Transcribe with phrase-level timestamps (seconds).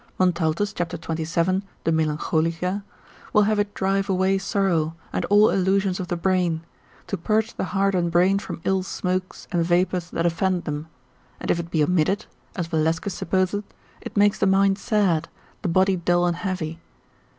[0.19, 0.89] Montaltus cap.
[0.89, 1.61] 27.
[1.83, 2.81] de melan.
[3.33, 6.61] will have it drive away sorrow, and all illusions of the brain,
[7.05, 10.87] to purge the heart and brain from ill smokes and vapours that offend them:
[11.39, 12.25] and if it be omitted,
[12.55, 13.63] as Valescus supposeth,
[14.01, 15.29] it makes the mind sad,
[15.61, 16.79] the body dull and heavy.